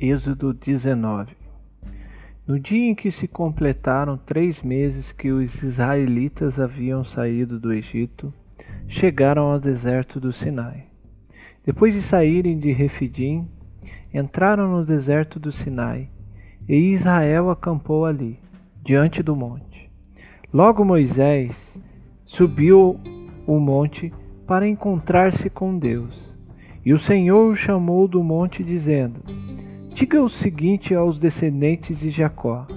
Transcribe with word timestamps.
Êxodo 0.00 0.54
19 0.54 1.32
No 2.46 2.56
dia 2.60 2.88
em 2.88 2.94
que 2.94 3.10
se 3.10 3.26
completaram 3.26 4.16
três 4.16 4.62
meses 4.62 5.10
que 5.10 5.32
os 5.32 5.60
israelitas 5.60 6.60
haviam 6.60 7.02
saído 7.02 7.58
do 7.58 7.72
Egito, 7.72 8.32
chegaram 8.86 9.50
ao 9.50 9.58
deserto 9.58 10.20
do 10.20 10.32
Sinai. 10.32 10.86
Depois 11.66 11.94
de 11.94 12.00
saírem 12.00 12.60
de 12.60 12.70
Refidim, 12.70 13.48
entraram 14.14 14.70
no 14.70 14.84
deserto 14.84 15.40
do 15.40 15.50
Sinai, 15.50 16.08
e 16.68 16.76
Israel 16.76 17.50
acampou 17.50 18.06
ali, 18.06 18.38
diante 18.84 19.20
do 19.20 19.34
monte. 19.34 19.90
Logo 20.54 20.84
Moisés 20.84 21.76
subiu 22.24 23.00
o 23.44 23.58
monte 23.58 24.12
para 24.46 24.68
encontrar-se 24.68 25.50
com 25.50 25.76
Deus. 25.76 26.32
E 26.84 26.94
o 26.94 27.00
Senhor 27.00 27.50
o 27.50 27.54
chamou 27.56 28.06
do 28.06 28.22
monte, 28.22 28.62
dizendo: 28.62 29.47
Diga 29.98 30.22
o 30.22 30.28
seguinte 30.28 30.94
aos 30.94 31.18
descendentes 31.18 31.98
de 31.98 32.08
Jacó 32.08 32.68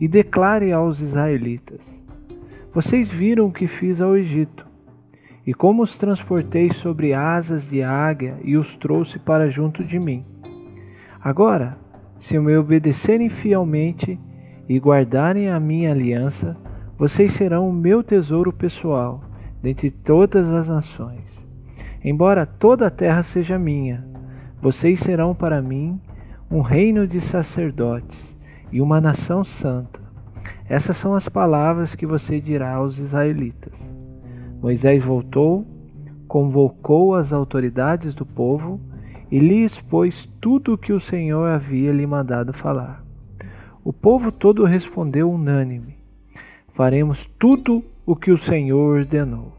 e 0.00 0.08
declare 0.08 0.72
aos 0.72 1.00
israelitas: 1.00 2.02
Vocês 2.72 3.10
viram 3.10 3.48
o 3.48 3.52
que 3.52 3.66
fiz 3.66 4.00
ao 4.00 4.16
Egito, 4.16 4.66
e 5.46 5.52
como 5.52 5.82
os 5.82 5.98
transportei 5.98 6.72
sobre 6.72 7.12
asas 7.12 7.68
de 7.68 7.82
águia 7.82 8.38
e 8.42 8.56
os 8.56 8.74
trouxe 8.76 9.18
para 9.18 9.50
junto 9.50 9.84
de 9.84 9.98
mim. 9.98 10.24
Agora, 11.22 11.76
se 12.18 12.38
me 12.38 12.56
obedecerem 12.56 13.28
fielmente 13.28 14.18
e 14.66 14.78
guardarem 14.78 15.50
a 15.50 15.60
minha 15.60 15.90
aliança, 15.90 16.56
vocês 16.96 17.32
serão 17.32 17.68
o 17.68 17.74
meu 17.74 18.02
tesouro 18.02 18.54
pessoal 18.54 19.22
dentre 19.62 19.90
todas 19.90 20.48
as 20.48 20.70
nações. 20.70 21.46
Embora 22.02 22.46
toda 22.46 22.86
a 22.86 22.90
terra 22.90 23.22
seja 23.22 23.58
minha, 23.58 24.02
vocês 24.62 24.98
serão 25.00 25.34
para 25.34 25.60
mim 25.60 26.00
um 26.50 26.62
reino 26.62 27.06
de 27.06 27.20
sacerdotes 27.20 28.36
e 28.72 28.80
uma 28.80 29.00
nação 29.00 29.44
santa. 29.44 30.00
Essas 30.68 30.96
são 30.96 31.14
as 31.14 31.28
palavras 31.28 31.94
que 31.94 32.04
você 32.04 32.40
dirá 32.40 32.74
aos 32.74 32.98
israelitas. 32.98 33.80
Moisés 34.60 35.00
voltou, 35.00 35.64
convocou 36.26 37.14
as 37.14 37.32
autoridades 37.32 38.14
do 38.16 38.26
povo 38.26 38.80
e 39.30 39.38
lhe 39.38 39.64
expôs 39.64 40.28
tudo 40.40 40.74
o 40.74 40.78
que 40.78 40.92
o 40.92 40.98
Senhor 40.98 41.48
havia 41.48 41.92
lhe 41.92 42.04
mandado 42.04 42.52
falar. 42.52 43.04
O 43.84 43.92
povo 43.92 44.32
todo 44.32 44.64
respondeu 44.64 45.30
unânime: 45.30 45.98
Faremos 46.72 47.30
tudo 47.38 47.84
o 48.04 48.16
que 48.16 48.32
o 48.32 48.38
Senhor 48.38 48.98
ordenou. 48.98 49.52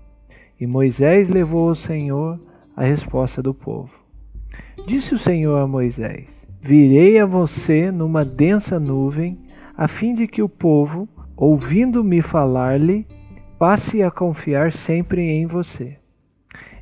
E 0.60 0.68
Moisés 0.68 1.30
levou 1.30 1.70
ao 1.70 1.76
Senhor 1.76 2.38
a 2.76 2.84
resposta 2.84 3.42
do 3.42 3.54
povo. 3.54 3.98
Disse 4.86 5.16
o 5.16 5.18
Senhor 5.18 5.58
a 5.58 5.66
Moisés: 5.66 6.51
Virei 6.64 7.20
a 7.20 7.26
você 7.26 7.90
numa 7.90 8.24
densa 8.24 8.80
nuvem, 8.80 9.40
a 9.76 9.88
fim 9.88 10.14
de 10.14 10.28
que 10.28 10.44
o 10.44 10.48
povo, 10.48 11.10
ouvindo-me 11.36 12.22
falar-lhe, 12.22 13.08
passe 13.58 14.04
a 14.04 14.12
confiar 14.12 14.72
sempre 14.72 15.24
em 15.24 15.48
você. 15.48 15.98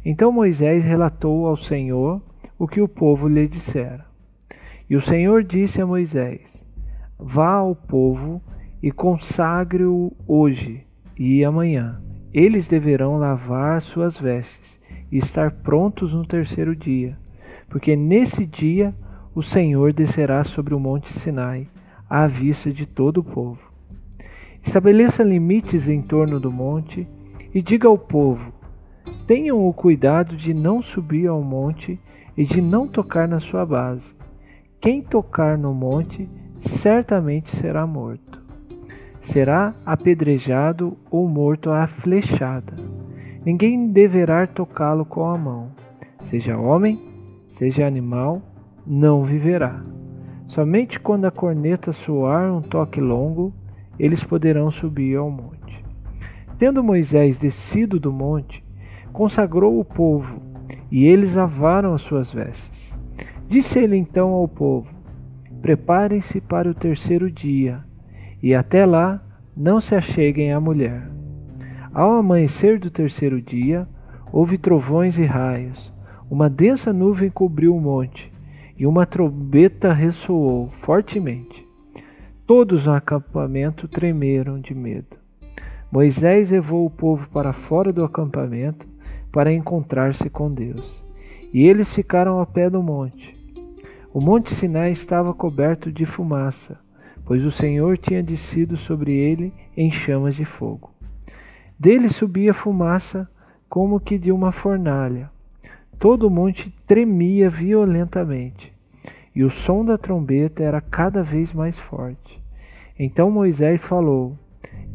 Então 0.03 0.33
Moisés 0.33 0.83
relatou 0.83 1.47
ao 1.47 1.55
Senhor 1.55 2.21
o 2.57 2.67
que 2.67 2.81
o 2.81 2.89
povo 2.89 3.29
lhe 3.29 3.47
dissera. 3.47 4.05
E 4.89 4.97
o 4.97 5.01
Senhor 5.01 5.45
disse 5.45 5.81
a 5.81 5.87
Moisés: 5.87 6.61
Vá 7.17 7.53
ao 7.53 7.73
povo 7.73 8.41
e 8.83 8.91
consagre-o 8.91 10.11
hoje 10.27 10.85
e 11.17 11.41
amanhã. 11.45 12.01
Eles 12.33 12.67
deverão 12.67 13.17
lavar 13.17 13.81
suas 13.81 14.17
vestes 14.17 14.77
e 15.09 15.17
estar 15.17 15.51
prontos 15.51 16.13
no 16.13 16.25
terceiro 16.25 16.75
dia, 16.75 17.17
porque 17.69 17.95
nesse 17.95 18.45
dia 18.45 18.93
o 19.33 19.41
Senhor 19.41 19.93
descerá 19.93 20.43
sobre 20.43 20.73
o 20.73 20.79
monte 20.79 21.13
Sinai, 21.13 21.67
à 22.09 22.25
vista 22.25 22.71
de 22.71 22.85
todo 22.85 23.19
o 23.19 23.23
povo. 23.23 23.71
Estabeleça 24.63 25.23
limites 25.23 25.87
em 25.87 26.01
torno 26.01 26.39
do 26.39 26.51
monte 26.51 27.07
e 27.53 27.61
diga 27.61 27.87
ao 27.87 27.97
povo: 27.97 28.51
tenham 29.27 29.67
o 29.67 29.73
cuidado 29.73 30.35
de 30.35 30.53
não 30.53 30.81
subir 30.81 31.27
ao 31.27 31.41
monte 31.41 31.99
e 32.35 32.43
de 32.43 32.61
não 32.61 32.87
tocar 32.87 33.27
na 33.27 33.39
sua 33.39 33.65
base. 33.65 34.13
Quem 34.81 35.01
tocar 35.01 35.57
no 35.57 35.73
monte 35.73 36.27
certamente 36.59 37.55
será 37.55 37.85
morto. 37.85 38.39
Será 39.21 39.75
apedrejado 39.85 40.97
ou 41.11 41.27
morto 41.27 41.69
à 41.69 41.85
flechada. 41.85 42.73
Ninguém 43.45 43.91
deverá 43.91 44.47
tocá-lo 44.47 45.05
com 45.05 45.25
a 45.25 45.37
mão, 45.37 45.69
seja 46.23 46.57
homem, 46.57 46.99
seja 47.49 47.85
animal 47.85 48.41
não 48.85 49.23
viverá. 49.23 49.83
Somente 50.47 50.99
quando 50.99 51.25
a 51.25 51.31
corneta 51.31 51.91
soar 51.91 52.51
um 52.51 52.61
toque 52.61 52.99
longo, 52.99 53.53
eles 53.99 54.23
poderão 54.23 54.71
subir 54.71 55.15
ao 55.15 55.29
monte. 55.29 55.85
Tendo 56.57 56.83
Moisés 56.83 57.39
descido 57.39 57.99
do 57.99 58.11
monte, 58.11 58.63
consagrou 59.13 59.79
o 59.79 59.85
povo, 59.85 60.41
e 60.91 61.05
eles 61.05 61.35
lavaram 61.35 61.93
as 61.93 62.01
suas 62.01 62.31
vestes. 62.31 62.97
Disse 63.47 63.79
ele 63.79 63.95
então 63.95 64.29
ao 64.31 64.47
povo: 64.47 64.87
Preparem-se 65.61 66.41
para 66.41 66.69
o 66.69 66.73
terceiro 66.73 67.29
dia, 67.29 67.83
e 68.41 68.55
até 68.55 68.85
lá 68.85 69.21
não 69.55 69.79
se 69.79 69.93
acheguem 69.93 70.53
à 70.53 70.59
mulher. 70.59 71.09
Ao 71.93 72.13
amanhecer 72.13 72.79
do 72.79 72.89
terceiro 72.89 73.41
dia, 73.41 73.87
houve 74.31 74.57
trovões 74.57 75.17
e 75.17 75.25
raios. 75.25 75.91
Uma 76.29 76.49
densa 76.49 76.93
nuvem 76.93 77.29
cobriu 77.29 77.75
o 77.75 77.81
monte, 77.81 78.31
e 78.79 78.87
uma 78.87 79.05
trombeta 79.05 79.91
ressoou 79.91 80.69
fortemente. 80.69 81.67
Todos 82.47 82.87
no 82.87 82.93
acampamento 82.93 83.87
tremeram 83.89 84.59
de 84.59 84.73
medo. 84.73 85.17
Moisés 85.91 86.49
levou 86.49 86.85
o 86.85 86.89
povo 86.89 87.27
para 87.29 87.51
fora 87.51 87.91
do 87.91 88.05
acampamento 88.05 88.87
para 89.31 89.51
encontrar-se 89.51 90.29
com 90.29 90.51
Deus. 90.51 91.03
E 91.53 91.67
eles 91.67 91.93
ficaram 91.93 92.39
a 92.39 92.45
pé 92.45 92.69
do 92.69 92.81
monte. 92.81 93.37
O 94.13 94.21
monte 94.21 94.53
Sinai 94.53 94.91
estava 94.91 95.33
coberto 95.33 95.91
de 95.91 96.05
fumaça, 96.05 96.79
pois 97.25 97.45
o 97.45 97.51
Senhor 97.51 97.97
tinha 97.97 98.23
descido 98.23 98.77
sobre 98.77 99.11
ele 99.11 99.53
em 99.75 99.91
chamas 99.91 100.35
de 100.35 100.45
fogo. 100.45 100.91
Dele 101.77 102.07
subia 102.07 102.53
fumaça 102.53 103.29
como 103.67 103.99
que 103.99 104.17
de 104.17 104.31
uma 104.31 104.51
fornalha 104.51 105.29
Todo 105.99 106.27
o 106.27 106.29
monte 106.29 106.73
tremia 106.87 107.49
violentamente, 107.49 108.73
e 109.35 109.43
o 109.43 109.49
som 109.49 109.83
da 109.83 109.97
trombeta 109.97 110.63
era 110.63 110.79
cada 110.79 111.21
vez 111.21 111.51
mais 111.51 111.77
forte. 111.77 112.41
Então 112.97 113.29
Moisés 113.29 113.83
falou, 113.83 114.37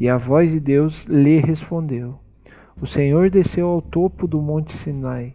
e 0.01 0.09
a 0.09 0.17
voz 0.17 0.51
de 0.51 0.59
Deus 0.59 1.05
lhe 1.05 1.41
respondeu. 1.41 2.15
O 2.81 2.87
Senhor 2.87 3.29
desceu 3.29 3.69
ao 3.69 3.83
topo 3.83 4.27
do 4.27 4.41
monte 4.41 4.73
Sinai 4.73 5.35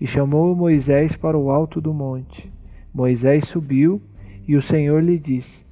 e 0.00 0.06
chamou 0.06 0.54
Moisés 0.54 1.14
para 1.14 1.38
o 1.38 1.48
alto 1.48 1.80
do 1.80 1.94
monte. 1.94 2.52
Moisés 2.92 3.44
subiu 3.44 4.02
e 4.48 4.56
o 4.56 4.60
Senhor 4.60 5.00
lhe 5.00 5.18
disse: 5.18 5.64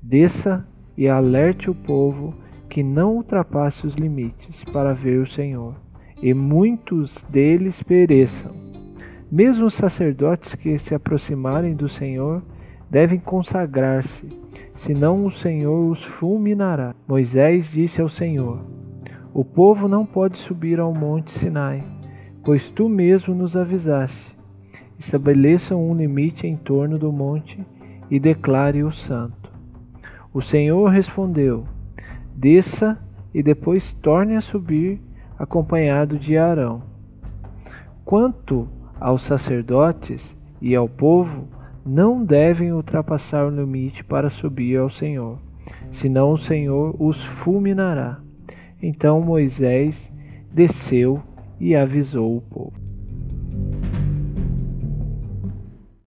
Desça 0.00 0.64
e 0.96 1.08
alerte 1.08 1.68
o 1.68 1.74
povo 1.74 2.32
que 2.68 2.84
não 2.84 3.16
ultrapasse 3.16 3.86
os 3.88 3.96
limites 3.96 4.62
para 4.72 4.94
ver 4.94 5.18
o 5.18 5.26
Senhor, 5.26 5.74
e 6.22 6.32
muitos 6.32 7.24
deles 7.24 7.82
pereçam. 7.82 8.67
Mesmo 9.30 9.66
os 9.66 9.74
sacerdotes 9.74 10.54
que 10.54 10.78
se 10.78 10.94
aproximarem 10.94 11.74
do 11.74 11.88
Senhor 11.88 12.42
devem 12.90 13.18
consagrar-se, 13.18 14.26
senão 14.74 15.26
o 15.26 15.30
Senhor 15.30 15.90
os 15.90 16.02
fulminará. 16.02 16.94
Moisés 17.06 17.70
disse 17.70 18.00
ao 18.00 18.08
Senhor: 18.08 18.64
O 19.34 19.44
povo 19.44 19.86
não 19.86 20.06
pode 20.06 20.38
subir 20.38 20.80
ao 20.80 20.94
monte 20.94 21.30
Sinai, 21.30 21.84
pois 22.42 22.70
tu 22.70 22.88
mesmo 22.88 23.34
nos 23.34 23.54
avisaste. 23.54 24.38
Estabeleçam 24.98 25.86
um 25.86 25.94
limite 25.94 26.46
em 26.46 26.56
torno 26.56 26.98
do 26.98 27.12
monte 27.12 27.64
e 28.10 28.18
declare-o 28.18 28.90
santo. 28.90 29.52
O 30.32 30.40
Senhor 30.40 30.88
respondeu: 30.88 31.66
Desça 32.34 32.98
e 33.34 33.42
depois 33.42 33.92
torne 33.92 34.36
a 34.36 34.40
subir, 34.40 35.00
acompanhado 35.38 36.18
de 36.18 36.38
Arão. 36.38 36.82
Quanto 38.04 38.66
aos 39.00 39.22
sacerdotes 39.22 40.36
e 40.60 40.74
ao 40.74 40.88
povo 40.88 41.46
não 41.84 42.24
devem 42.24 42.72
ultrapassar 42.72 43.46
o 43.46 43.50
limite 43.50 44.04
para 44.04 44.28
subir 44.28 44.78
ao 44.78 44.90
Senhor, 44.90 45.38
senão 45.90 46.32
o 46.32 46.38
Senhor 46.38 46.94
os 46.98 47.24
fulminará. 47.24 48.18
Então 48.82 49.20
Moisés 49.20 50.12
desceu 50.52 51.22
e 51.58 51.74
avisou 51.74 52.36
o 52.36 52.40
povo. 52.40 52.87